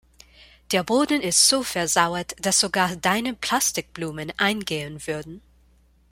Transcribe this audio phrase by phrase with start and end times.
[0.71, 5.43] Der Boden ist so versauert, dass sogar deine Plastikblumen eingehen würden.